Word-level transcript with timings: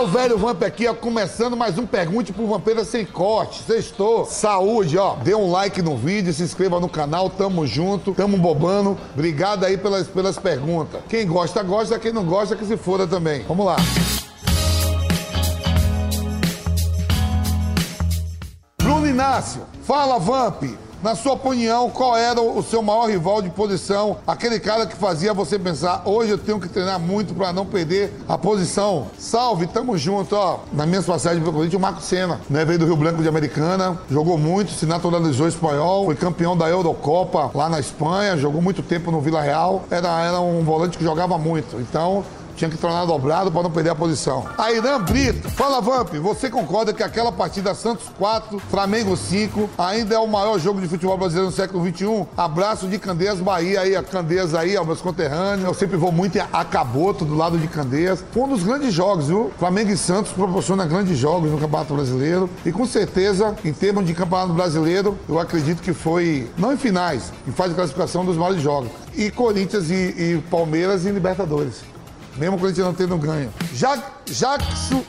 o 0.00 0.06
velho 0.06 0.38
Vamp 0.38 0.62
aqui, 0.62 0.86
ó, 0.86 0.94
começando 0.94 1.56
mais 1.56 1.76
um 1.76 1.84
Pergunte 1.84 2.32
pro 2.32 2.46
Vampeira 2.46 2.84
Sem 2.84 3.04
Corte. 3.04 3.62
Sextou. 3.64 4.24
Saúde, 4.26 4.96
ó. 4.96 5.16
Dê 5.16 5.34
um 5.34 5.50
like 5.50 5.82
no 5.82 5.96
vídeo, 5.96 6.32
se 6.32 6.42
inscreva 6.44 6.78
no 6.78 6.88
canal, 6.88 7.28
tamo 7.28 7.66
junto, 7.66 8.14
tamo 8.14 8.36
bobando. 8.36 8.96
Obrigado 9.12 9.64
aí 9.64 9.76
pelas, 9.76 10.06
pelas 10.06 10.38
perguntas. 10.38 11.00
Quem 11.08 11.26
gosta, 11.26 11.64
gosta, 11.64 11.98
quem 11.98 12.12
não 12.12 12.24
gosta, 12.24 12.54
que 12.54 12.64
se 12.64 12.76
foda 12.76 13.08
também. 13.08 13.42
Vamos 13.48 13.66
lá. 13.66 13.76
Bruno 18.80 19.06
Inácio, 19.06 19.62
fala 19.82 20.18
Vamp. 20.20 20.62
Na 21.00 21.14
sua 21.14 21.34
opinião, 21.34 21.88
qual 21.90 22.16
era 22.16 22.40
o 22.40 22.60
seu 22.60 22.82
maior 22.82 23.08
rival 23.08 23.40
de 23.40 23.48
posição? 23.50 24.16
Aquele 24.26 24.58
cara 24.58 24.84
que 24.84 24.96
fazia 24.96 25.32
você 25.32 25.56
pensar, 25.56 26.02
hoje 26.04 26.32
eu 26.32 26.38
tenho 26.38 26.58
que 26.58 26.68
treinar 26.68 26.98
muito 26.98 27.34
para 27.34 27.52
não 27.52 27.64
perder 27.64 28.12
a 28.28 28.36
posição. 28.36 29.06
Salve, 29.16 29.68
tamo 29.68 29.96
junto, 29.96 30.34
ó. 30.34 30.58
Na 30.72 30.84
minha 30.84 31.00
passagem 31.00 31.40
pelo 31.40 31.52
Corinthians, 31.52 31.78
o 31.78 31.80
Marco 31.80 32.02
Senna, 32.02 32.40
né? 32.50 32.64
Veio 32.64 32.80
do 32.80 32.84
Rio 32.84 32.96
Branco 32.96 33.22
de 33.22 33.28
Americana, 33.28 33.96
jogou 34.10 34.36
muito, 34.36 34.72
se 34.72 34.86
naturalizou 34.86 35.46
espanhol, 35.46 36.06
foi 36.06 36.16
campeão 36.16 36.56
da 36.56 36.68
Eurocopa 36.68 37.52
lá 37.54 37.68
na 37.68 37.78
Espanha, 37.78 38.36
jogou 38.36 38.60
muito 38.60 38.82
tempo 38.82 39.12
no 39.12 39.20
Vila 39.20 39.40
Real. 39.40 39.84
Era, 39.92 40.24
era 40.24 40.40
um 40.40 40.64
volante 40.64 40.98
que 40.98 41.04
jogava 41.04 41.38
muito. 41.38 41.80
Então, 41.80 42.24
tinha 42.58 42.70
que 42.70 42.76
treinar 42.76 43.06
dobrado 43.06 43.50
para 43.50 43.62
não 43.62 43.70
perder 43.70 43.90
a 43.90 43.94
posição. 43.94 44.44
Airan 44.58 45.00
Brito, 45.00 45.48
fala 45.48 45.80
Vamp, 45.80 46.12
você 46.14 46.50
concorda 46.50 46.92
que 46.92 47.02
aquela 47.02 47.30
partida 47.30 47.72
Santos 47.74 48.10
4, 48.18 48.58
Flamengo 48.58 49.16
5 49.16 49.70
ainda 49.78 50.16
é 50.16 50.18
o 50.18 50.26
maior 50.26 50.58
jogo 50.58 50.80
de 50.80 50.88
futebol 50.88 51.16
brasileiro 51.16 51.50
no 51.50 51.56
século 51.56 51.82
21? 51.84 52.26
Abraço 52.36 52.88
de 52.88 52.98
Candeias, 52.98 53.40
Bahia 53.40 53.80
aí, 53.80 53.94
a 53.94 54.02
Candeias 54.02 54.54
aí, 54.54 54.76
aos 54.76 54.86
meus 54.86 55.00
conterrâneos. 55.00 55.68
Eu 55.68 55.74
sempre 55.74 55.96
vou 55.96 56.10
muito 56.10 56.36
em 56.36 56.42
Acaboto, 56.52 57.24
do 57.24 57.36
lado 57.36 57.56
de 57.58 57.68
Candeias. 57.68 58.24
Foi 58.32 58.42
um 58.42 58.48
dos 58.48 58.64
grandes 58.64 58.92
jogos, 58.92 59.28
viu? 59.28 59.52
Flamengo 59.58 59.90
e 59.90 59.96
Santos 59.96 60.32
proporciona 60.32 60.84
grandes 60.84 61.16
jogos 61.16 61.50
no 61.50 61.58
Campeonato 61.58 61.94
Brasileiro 61.94 62.50
e 62.66 62.72
com 62.72 62.84
certeza, 62.84 63.54
em 63.64 63.72
termos 63.72 64.04
de 64.04 64.14
Campeonato 64.14 64.52
Brasileiro, 64.52 65.16
eu 65.28 65.38
acredito 65.38 65.80
que 65.80 65.92
foi, 65.92 66.50
não 66.58 66.72
em 66.72 66.76
finais, 66.76 67.32
em 67.46 67.52
fase 67.52 67.70
de 67.70 67.76
classificação 67.76 68.24
dos 68.24 68.36
maiores 68.36 68.60
jogos. 68.60 68.90
E 69.14 69.30
Corinthians 69.30 69.90
e, 69.90 69.94
e 69.94 70.44
Palmeiras 70.50 71.04
e 71.04 71.10
Libertadores. 71.10 71.97
Mesmo 72.38 72.56
o 72.56 72.58
Corinthians 72.60 72.86
não 72.86 72.94
tendo 72.94 73.18
ganho. 73.18 73.52
Ja, 73.74 74.02
Jackson. 74.26 75.04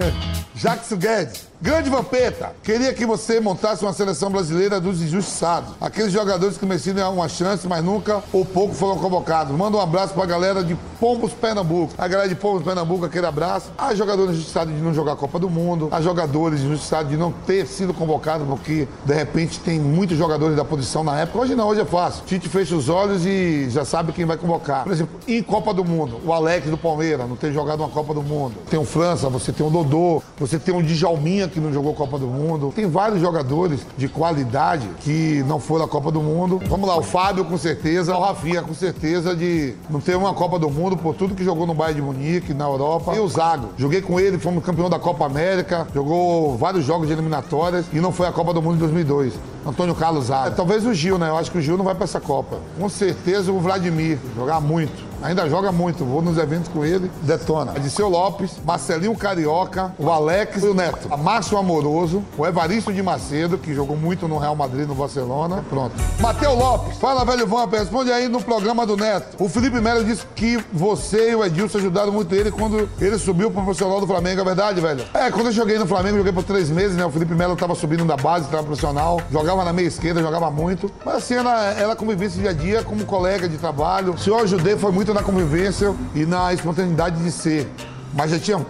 Jackson 0.56 0.96
Guedes. 0.96 1.49
Grande 1.62 1.90
Vampeta, 1.90 2.54
queria 2.62 2.90
que 2.94 3.04
você 3.04 3.38
montasse 3.38 3.82
uma 3.84 3.92
seleção 3.92 4.30
brasileira 4.30 4.80
dos 4.80 5.02
injustiçados. 5.02 5.74
Aqueles 5.78 6.10
jogadores 6.10 6.56
que 6.56 6.64
mereciam 6.64 7.12
uma 7.12 7.28
chance, 7.28 7.68
mas 7.68 7.84
nunca 7.84 8.24
ou 8.32 8.46
pouco 8.46 8.72
foram 8.72 8.96
convocados. 8.96 9.54
Manda 9.54 9.76
um 9.76 9.80
abraço 9.80 10.14
pra 10.14 10.24
galera 10.24 10.64
de 10.64 10.74
Pombos 10.98 11.34
Pernambuco. 11.34 11.92
A 11.98 12.08
galera 12.08 12.30
de 12.30 12.34
Pombos 12.34 12.62
Pernambuco, 12.62 13.04
aquele 13.04 13.26
abraço. 13.26 13.70
Há 13.76 13.94
jogadores 13.94 14.36
injustiçados 14.36 14.74
de 14.74 14.80
não 14.80 14.94
jogar 14.94 15.12
a 15.12 15.16
Copa 15.16 15.38
do 15.38 15.50
Mundo. 15.50 15.88
Há 15.92 16.00
jogadores 16.00 16.62
injustiçados 16.62 17.10
de 17.10 17.18
não 17.18 17.30
ter 17.30 17.66
sido 17.66 17.92
convocados, 17.92 18.48
porque 18.48 18.88
de 19.04 19.14
repente 19.14 19.60
tem 19.60 19.78
muitos 19.78 20.16
jogadores 20.16 20.56
da 20.56 20.64
posição 20.64 21.04
na 21.04 21.20
época. 21.20 21.40
Hoje 21.40 21.54
não, 21.54 21.68
hoje 21.68 21.82
é 21.82 21.84
fácil. 21.84 22.24
Tite 22.24 22.48
fecha 22.48 22.74
os 22.74 22.88
olhos 22.88 23.26
e 23.26 23.68
já 23.68 23.84
sabe 23.84 24.12
quem 24.12 24.24
vai 24.24 24.38
convocar. 24.38 24.84
Por 24.84 24.92
exemplo, 24.92 25.20
em 25.28 25.42
Copa 25.42 25.74
do 25.74 25.84
Mundo, 25.84 26.22
o 26.24 26.32
Alex 26.32 26.70
do 26.70 26.78
Palmeiras 26.78 27.28
não 27.28 27.36
ter 27.36 27.52
jogado 27.52 27.80
uma 27.80 27.90
Copa 27.90 28.14
do 28.14 28.22
Mundo. 28.22 28.54
Tem 28.70 28.80
o 28.80 28.84
França, 28.84 29.28
você 29.28 29.52
tem 29.52 29.66
o 29.66 29.68
Dodô, 29.68 30.22
você 30.38 30.58
tem 30.58 30.74
o 30.74 30.82
Djalminha 30.82 31.49
que 31.50 31.60
não 31.60 31.72
jogou 31.72 31.94
Copa 31.94 32.18
do 32.18 32.26
Mundo. 32.26 32.72
Tem 32.74 32.86
vários 32.86 33.20
jogadores 33.20 33.80
de 33.96 34.08
qualidade 34.08 34.88
que 35.00 35.44
não 35.46 35.60
foram 35.60 35.84
à 35.84 35.88
Copa 35.88 36.10
do 36.10 36.22
Mundo. 36.22 36.60
Vamos 36.66 36.88
lá, 36.88 36.96
o 36.96 37.02
Fábio 37.02 37.44
com 37.44 37.58
certeza, 37.58 38.16
o 38.16 38.20
Rafinha 38.20 38.62
com 38.62 38.74
certeza 38.74 39.34
de 39.34 39.74
não 39.88 40.00
ter 40.00 40.16
uma 40.16 40.32
Copa 40.32 40.58
do 40.58 40.70
Mundo 40.70 40.96
por 40.96 41.14
tudo 41.14 41.34
que 41.34 41.44
jogou 41.44 41.66
no 41.66 41.74
Bayern 41.74 42.00
de 42.00 42.06
Munique, 42.06 42.54
na 42.54 42.64
Europa. 42.64 43.14
E 43.14 43.18
o 43.18 43.28
Zago. 43.28 43.70
Joguei 43.76 44.00
com 44.00 44.18
ele, 44.18 44.38
fomos 44.38 44.64
campeão 44.64 44.88
da 44.88 44.98
Copa 44.98 45.26
América, 45.26 45.86
jogou 45.94 46.56
vários 46.56 46.84
jogos 46.84 47.06
de 47.06 47.12
eliminatórias 47.12 47.86
e 47.92 48.00
não 48.00 48.12
foi 48.12 48.26
à 48.26 48.32
Copa 48.32 48.54
do 48.54 48.62
Mundo 48.62 48.76
em 48.76 48.78
2002. 48.78 49.34
Antônio 49.66 49.94
Carlos 49.94 50.26
Zago. 50.26 50.48
É, 50.48 50.50
talvez 50.50 50.86
o 50.86 50.94
Gil, 50.94 51.18
né? 51.18 51.28
Eu 51.28 51.36
acho 51.36 51.50
que 51.50 51.58
o 51.58 51.60
Gil 51.60 51.76
não 51.76 51.84
vai 51.84 51.94
para 51.94 52.04
essa 52.04 52.20
Copa. 52.20 52.58
Com 52.78 52.88
certeza 52.88 53.52
o 53.52 53.60
Vladimir, 53.60 54.18
jogar 54.36 54.60
muito. 54.60 55.09
Ainda 55.22 55.48
joga 55.48 55.70
muito, 55.70 56.04
vou 56.04 56.22
nos 56.22 56.38
eventos 56.38 56.68
com 56.68 56.84
ele, 56.84 57.10
detona. 57.22 57.76
Ediceu 57.76 58.08
Lopes, 58.08 58.52
Marcelinho 58.64 59.14
Carioca, 59.14 59.94
o 59.98 60.10
Alex 60.10 60.62
e 60.62 60.66
o 60.66 60.74
Neto. 60.74 61.08
A 61.10 61.16
Márcio 61.16 61.58
Amoroso, 61.58 62.24
o 62.38 62.46
Evaristo 62.46 62.92
de 62.92 63.02
Macedo, 63.02 63.58
que 63.58 63.74
jogou 63.74 63.96
muito 63.96 64.26
no 64.26 64.38
Real 64.38 64.56
Madrid, 64.56 64.86
no 64.88 64.94
Barcelona. 64.94 65.62
Pronto. 65.68 65.94
Mateu 66.20 66.54
Lopes, 66.54 66.98
fala 66.98 67.24
velho 67.24 67.46
Vamp, 67.46 67.72
responde 67.72 68.10
aí 68.10 68.28
no 68.28 68.42
programa 68.42 68.86
do 68.86 68.96
Neto. 68.96 69.42
O 69.42 69.48
Felipe 69.48 69.80
Melo 69.80 70.04
disse 70.04 70.24
que 70.34 70.58
você 70.72 71.32
e 71.32 71.34
o 71.34 71.44
Edilson 71.44 71.78
ajudaram 71.78 72.12
muito 72.12 72.34
ele 72.34 72.50
quando 72.50 72.88
ele 72.98 73.18
subiu 73.18 73.50
pro 73.50 73.62
profissional 73.62 74.00
do 74.00 74.06
Flamengo, 74.06 74.40
é 74.40 74.44
verdade, 74.44 74.80
velho? 74.80 75.04
É, 75.12 75.30
quando 75.30 75.46
eu 75.46 75.52
joguei 75.52 75.78
no 75.78 75.86
Flamengo, 75.86 76.16
joguei 76.16 76.32
por 76.32 76.44
três 76.44 76.70
meses, 76.70 76.96
né? 76.96 77.04
O 77.04 77.10
Felipe 77.10 77.34
Melo 77.34 77.56
tava 77.56 77.74
subindo 77.74 78.04
da 78.04 78.16
base, 78.16 78.48
tava 78.48 78.62
profissional, 78.62 79.20
jogava 79.30 79.64
na 79.64 79.72
meia 79.72 79.86
esquerda, 79.86 80.22
jogava 80.22 80.50
muito. 80.50 80.90
Mas 81.04 81.16
assim, 81.16 81.34
ela, 81.34 81.72
ela 81.72 81.94
convivência 81.94 82.40
dia 82.40 82.50
a 82.50 82.54
dia 82.54 82.82
como 82.82 83.04
colega 83.04 83.48
de 83.48 83.58
trabalho. 83.58 84.16
Se 84.16 84.30
eu 84.30 84.38
ajudei, 84.38 84.76
foi 84.76 84.92
muito 84.92 85.09
na 85.14 85.22
convivência 85.22 85.94
e 86.14 86.24
na 86.26 86.52
espontaneidade 86.52 87.22
de 87.22 87.30
ser. 87.30 87.70
Mas 88.14 88.30
já 88.30 88.38
tinha 88.38 88.66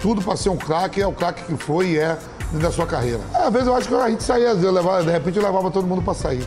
tudo 0.00 0.20
para 0.20 0.36
ser 0.36 0.48
um 0.48 0.56
craque, 0.56 1.00
é 1.00 1.06
o 1.06 1.12
craque 1.12 1.44
que 1.44 1.56
foi 1.56 1.90
e 1.90 1.98
é 1.98 2.18
da 2.60 2.70
sua 2.70 2.86
carreira. 2.86 3.20
Às 3.32 3.52
vezes 3.52 3.68
eu 3.68 3.74
acho 3.74 3.88
que 3.88 3.94
a 3.94 4.10
gente 4.10 4.22
saía, 4.22 4.54
de 4.54 5.10
repente 5.10 5.38
eu 5.38 5.42
levava 5.42 5.70
todo 5.70 5.86
mundo 5.86 6.02
para 6.02 6.14
sair. 6.14 6.46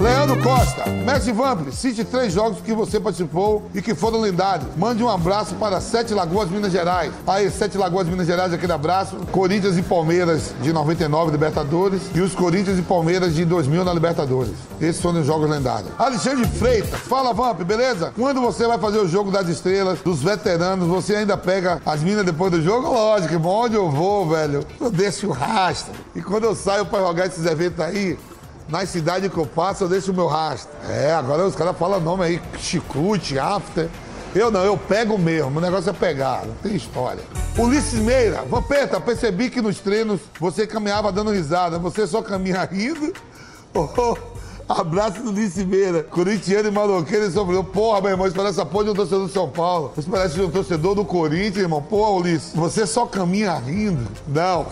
Leandro 0.00 0.42
Costa, 0.42 0.88
Messi 1.04 1.30
Vamp, 1.30 1.70
cite 1.70 2.04
três 2.04 2.32
jogos 2.32 2.62
que 2.62 2.72
você 2.72 2.98
participou 2.98 3.62
e 3.74 3.82
que 3.82 3.94
foram 3.94 4.18
lendários. 4.18 4.74
Mande 4.74 5.04
um 5.04 5.08
abraço 5.10 5.54
para 5.56 5.78
Sete 5.78 6.14
Lagoas, 6.14 6.48
Minas 6.48 6.72
Gerais. 6.72 7.12
Aí, 7.26 7.50
Sete 7.50 7.76
Lagoas, 7.76 8.08
Minas 8.08 8.26
Gerais, 8.26 8.50
aquele 8.50 8.72
abraço. 8.72 9.16
Corinthians 9.30 9.76
e 9.76 9.82
Palmeiras 9.82 10.54
de 10.62 10.72
99, 10.72 11.32
Libertadores. 11.32 12.00
E 12.14 12.20
os 12.22 12.34
Corinthians 12.34 12.78
e 12.78 12.82
Palmeiras 12.82 13.34
de 13.34 13.44
2000 13.44 13.84
na 13.84 13.92
Libertadores. 13.92 14.54
Esses 14.80 15.02
foram 15.02 15.20
os 15.20 15.26
jogos 15.26 15.50
lendários. 15.50 15.90
Alexandre 15.98 16.48
Freitas, 16.48 16.98
fala 17.00 17.34
Vamp, 17.34 17.60
beleza? 17.60 18.10
Quando 18.16 18.40
você 18.40 18.66
vai 18.66 18.78
fazer 18.78 19.00
o 19.00 19.06
jogo 19.06 19.30
das 19.30 19.48
estrelas, 19.48 20.00
dos 20.00 20.22
veteranos, 20.22 20.88
você 20.88 21.16
ainda 21.16 21.36
pega 21.36 21.78
as 21.84 22.02
minas 22.02 22.24
depois 22.24 22.50
do 22.50 22.62
jogo? 22.62 22.88
Lógico, 22.88 23.34
onde 23.46 23.74
eu 23.74 23.90
vou, 23.90 24.26
velho? 24.26 24.64
Eu 24.80 24.90
desço 24.90 25.26
o 25.26 25.30
rastro. 25.30 25.92
E 26.16 26.22
quando 26.22 26.44
eu 26.44 26.54
saio 26.54 26.86
para 26.86 27.00
jogar 27.00 27.26
esses 27.26 27.44
eventos 27.44 27.80
aí, 27.80 28.18
nas 28.70 28.88
cidades 28.88 29.30
que 29.30 29.38
eu 29.38 29.46
passo, 29.46 29.84
eu 29.84 29.88
deixo 29.88 30.12
o 30.12 30.14
meu 30.14 30.26
rastro. 30.26 30.72
É, 30.88 31.12
agora 31.12 31.44
os 31.44 31.54
caras 31.54 31.76
falam 31.76 32.00
nome 32.00 32.24
aí, 32.24 32.42
chicute, 32.58 33.38
after. 33.38 33.88
Eu 34.34 34.48
não, 34.48 34.64
eu 34.64 34.76
pego 34.76 35.18
mesmo, 35.18 35.58
o 35.58 35.60
negócio 35.60 35.90
é 35.90 35.92
pegar, 35.92 36.46
não 36.46 36.54
tem 36.62 36.76
história. 36.76 37.22
Ulisses 37.58 37.98
Meira, 37.98 38.42
Vampeta, 38.42 39.00
percebi 39.00 39.50
que 39.50 39.60
nos 39.60 39.80
treinos 39.80 40.20
você 40.38 40.68
caminhava 40.68 41.10
dando 41.10 41.32
risada, 41.32 41.80
você 41.80 42.06
só 42.06 42.22
caminha 42.22 42.64
rindo? 42.64 43.12
Oh, 43.72 44.16
abraço 44.68 45.22
do 45.22 45.30
Ulisses 45.30 45.64
Meira, 45.64 46.02
corintiano 46.02 46.68
e 46.68 46.72
maloqueiro 46.72 47.26
e 47.26 47.30
sofreu. 47.30 47.62
Porra, 47.62 48.00
meu 48.00 48.10
irmão, 48.10 48.26
isso 48.26 48.34
parece 48.34 48.60
a 48.60 48.66
porra 48.66 48.84
de 48.84 48.90
um 48.90 48.94
torcedor 48.94 49.26
do 49.28 49.32
São 49.32 49.48
Paulo. 49.48 49.92
Isso 49.96 50.10
parece 50.10 50.40
um 50.40 50.50
torcedor 50.50 50.96
do 50.96 51.04
Corinthians, 51.04 51.56
irmão. 51.56 51.80
Porra, 51.80 52.10
Ulisses, 52.10 52.52
você 52.52 52.84
só 52.84 53.06
caminha 53.06 53.54
rindo? 53.54 54.08
Não. 54.26 54.66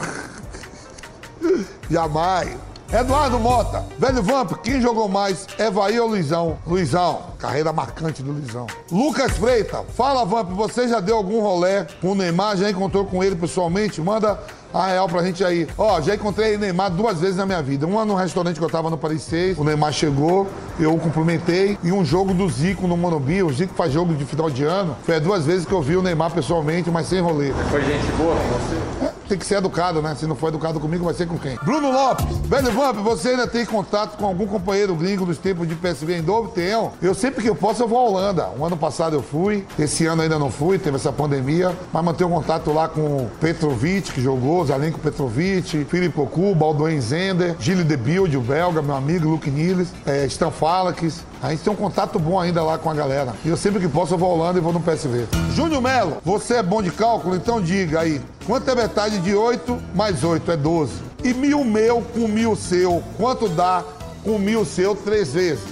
Jamais. 1.88 2.67
Eduardo 2.90 3.38
Mota, 3.38 3.84
velho 3.98 4.22
Vamp, 4.22 4.52
quem 4.62 4.80
jogou 4.80 5.10
mais? 5.10 5.46
Evaí 5.58 6.00
ou 6.00 6.08
Luizão? 6.08 6.56
Luizão, 6.66 7.20
carreira 7.38 7.70
marcante 7.70 8.22
do 8.22 8.32
Luizão. 8.32 8.66
Lucas 8.90 9.32
Freita, 9.36 9.84
fala 9.94 10.24
Vamp, 10.24 10.52
você 10.52 10.88
já 10.88 10.98
deu 10.98 11.18
algum 11.18 11.38
rolé 11.42 11.86
com 12.00 12.12
o 12.12 12.14
Neymar? 12.14 12.56
Já 12.56 12.70
encontrou 12.70 13.04
com 13.04 13.22
ele 13.22 13.36
pessoalmente? 13.36 14.00
Manda 14.00 14.40
a 14.72 14.86
real 14.86 15.06
pra 15.06 15.22
gente 15.22 15.44
aí. 15.44 15.68
Ó, 15.76 16.00
já 16.00 16.14
encontrei 16.14 16.56
Neymar 16.56 16.90
duas 16.90 17.20
vezes 17.20 17.36
na 17.36 17.44
minha 17.44 17.60
vida. 17.60 17.86
Uma 17.86 18.06
no 18.06 18.14
restaurante 18.14 18.58
que 18.58 18.64
eu 18.64 18.70
tava 18.70 18.88
no 18.88 18.96
Paris 18.96 19.20
6, 19.22 19.58
o 19.58 19.64
Neymar 19.64 19.92
chegou, 19.92 20.46
eu 20.78 20.94
o 20.94 20.98
cumprimentei. 20.98 21.78
E 21.82 21.92
um 21.92 22.04
jogo 22.04 22.34
do 22.34 22.48
Zico 22.48 22.86
no 22.86 22.96
Monobi, 22.96 23.42
o 23.42 23.52
Zico 23.52 23.74
faz 23.74 23.92
jogo 23.92 24.14
de 24.14 24.24
final 24.24 24.50
de 24.50 24.64
ano. 24.64 24.96
Foi 25.02 25.16
as 25.16 25.22
duas 25.22 25.44
vezes 25.44 25.66
que 25.66 25.72
eu 25.72 25.82
vi 25.82 25.96
o 25.96 26.02
Neymar 26.02 26.30
pessoalmente, 26.30 26.90
mas 26.90 27.06
sem 27.06 27.20
rolê. 27.20 27.52
Foi 27.70 27.82
gente 27.82 28.06
boa 28.12 28.34
com 28.34 28.48
você? 28.58 29.06
É, 29.06 29.12
tem 29.28 29.38
que 29.38 29.46
ser 29.46 29.56
educado, 29.56 30.00
né? 30.00 30.14
Se 30.14 30.26
não 30.26 30.34
for 30.36 30.48
educado 30.48 30.80
comigo, 30.80 31.04
vai 31.04 31.14
ser 31.14 31.26
com 31.26 31.38
quem? 31.38 31.56
Bruno 31.62 31.92
Lopes, 31.92 32.38
velho 32.38 32.72
Vamp, 32.72 32.96
você 32.96 33.30
ainda 33.30 33.46
tem 33.46 33.64
contato 33.64 34.16
com 34.16 34.26
algum 34.26 34.46
companheiro 34.46 34.94
gringo 34.94 35.26
dos 35.26 35.38
tempos 35.38 35.68
de 35.68 35.74
PSV 35.74 36.18
em 36.18 36.22
Dover? 36.22 36.52
Tenho. 36.52 36.92
Eu 37.02 37.14
sempre 37.14 37.42
que 37.42 37.48
eu 37.48 37.54
posso, 37.54 37.82
eu 37.82 37.88
vou 37.88 37.98
à 37.98 38.02
Holanda. 38.02 38.48
Um 38.58 38.64
ano 38.64 38.76
passado 38.76 39.14
eu 39.14 39.22
fui, 39.22 39.66
esse 39.78 40.06
ano 40.06 40.22
ainda 40.22 40.38
não 40.38 40.50
fui, 40.50 40.78
teve 40.78 40.96
essa 40.96 41.12
pandemia, 41.12 41.76
mas 41.92 42.04
mantenho 42.04 42.30
contato 42.30 42.72
lá 42.72 42.88
com 42.88 43.28
Petrovic, 43.40 44.12
que 44.12 44.20
jogou, 44.20 44.64
Zalenko 44.64 44.98
Petrovic, 44.98 45.84
Filipe 45.84 46.20
Ocu, 46.20 46.54
Baldoen 46.54 47.00
Zender, 47.00 47.56
Gilles 47.58 47.86
de 47.86 47.96
Bild, 47.96 48.36
o 48.36 48.40
belga, 48.40 48.80
meu 48.80 48.94
amigo, 48.94 49.28
Luke 49.28 49.50
Niles, 49.50 49.88
é, 50.06 50.24
Falakis. 50.68 51.24
A 51.42 51.48
gente 51.48 51.62
tem 51.62 51.72
um 51.72 51.76
contato 51.76 52.18
bom 52.18 52.38
ainda 52.38 52.62
lá 52.62 52.76
com 52.76 52.90
a 52.90 52.94
galera. 52.94 53.32
E 53.42 53.48
eu 53.48 53.56
sempre 53.56 53.80
que 53.80 53.88
posso, 53.88 54.12
eu 54.12 54.18
vou 54.18 54.30
à 54.30 54.34
Holanda 54.34 54.58
e 54.58 54.60
vou 54.60 54.70
no 54.70 54.80
PSV. 54.80 55.26
Júnior 55.54 55.80
Melo, 55.80 56.18
você 56.22 56.56
é 56.56 56.62
bom 56.62 56.82
de 56.82 56.90
cálculo, 56.90 57.34
então 57.34 57.58
diga 57.58 58.00
aí. 58.00 58.20
Quanto 58.46 58.70
é 58.70 58.74
metade 58.74 59.18
de 59.20 59.34
8 59.34 59.78
mais 59.94 60.22
8? 60.22 60.52
É 60.52 60.56
12. 60.58 60.92
E 61.24 61.32
mil 61.32 61.64
meu 61.64 62.02
com 62.02 62.28
mil 62.28 62.54
seu, 62.54 63.02
quanto 63.16 63.48
dá 63.48 63.82
com 64.22 64.38
mil 64.38 64.66
seu 64.66 64.94
três 64.94 65.32
vezes? 65.32 65.64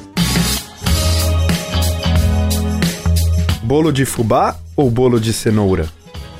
Bolo 3.62 3.92
de 3.92 4.06
fubá 4.06 4.56
ou 4.74 4.90
bolo 4.90 5.20
de 5.20 5.34
cenoura? 5.34 5.90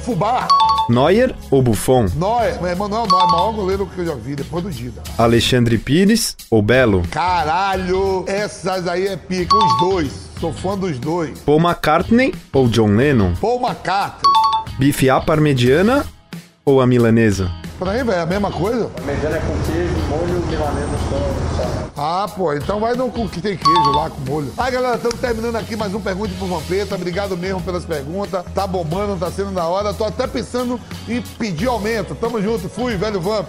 Fubá! 0.00 0.48
Neuer 0.88 1.34
ou 1.50 1.62
Buffon? 1.62 2.06
Neuer, 2.14 2.60
meu 2.60 2.70
irmão, 2.70 2.88
não 2.88 2.98
é 2.98 3.02
o 3.02 3.06
Neuer, 3.06 3.26
maior 3.26 3.52
goleiro 3.52 3.86
que 3.86 3.98
eu 4.00 4.06
já 4.06 4.14
vi, 4.14 4.36
depois 4.36 4.62
do 4.62 4.70
Dida. 4.70 5.02
Alexandre 5.18 5.78
Pires 5.78 6.36
ou 6.50 6.62
Belo? 6.62 7.02
Caralho, 7.10 8.24
essas 8.26 8.86
aí 8.86 9.08
é 9.08 9.16
pica, 9.16 9.56
os 9.56 9.78
dois. 9.80 10.12
Sou 10.40 10.52
fã 10.52 10.76
dos 10.76 10.98
dois. 10.98 11.38
Paul 11.40 11.60
McCartney 11.60 12.34
ou 12.52 12.68
John 12.68 12.94
Lennon? 12.94 13.34
Paul 13.40 13.60
McCartney. 13.60 14.30
Bife 14.78 15.08
à 15.08 15.20
parmegiana 15.20 16.04
ou 16.68 16.80
a 16.80 16.86
milanesa? 16.86 17.48
Pra 17.78 17.92
mim, 17.92 17.98
velho, 17.98 18.18
é 18.18 18.20
a 18.22 18.26
mesma 18.26 18.50
coisa. 18.50 18.90
A 18.98 19.00
mediana 19.02 19.36
é 19.36 19.40
com 19.40 19.56
queijo, 19.70 19.94
molho, 20.08 20.46
milanesa 20.46 20.98
só. 21.08 21.86
Ah, 21.96 22.26
pô, 22.28 22.52
então 22.54 22.80
vai 22.80 22.94
no 22.96 23.08
com 23.08 23.28
que 23.28 23.40
tem 23.40 23.56
queijo 23.56 23.90
lá 23.92 24.10
com 24.10 24.20
molho. 24.22 24.52
Aí, 24.58 24.72
galera, 24.72 24.96
estamos 24.96 25.20
terminando 25.20 25.54
aqui 25.54 25.76
mais 25.76 25.94
um 25.94 26.00
Pergunte 26.00 26.34
pro 26.34 26.48
Vampeta. 26.48 26.96
Obrigado 26.96 27.36
mesmo 27.36 27.60
pelas 27.60 27.84
perguntas. 27.84 28.44
Tá 28.52 28.66
bombando, 28.66 29.16
tá 29.16 29.30
sendo 29.30 29.52
da 29.52 29.64
hora. 29.68 29.94
Tô 29.94 30.04
até 30.04 30.26
pensando 30.26 30.80
em 31.08 31.22
pedir 31.22 31.68
aumento. 31.68 32.16
Tamo 32.16 32.42
junto. 32.42 32.68
Fui, 32.68 32.96
velho 32.96 33.20
Vamp. 33.20 33.46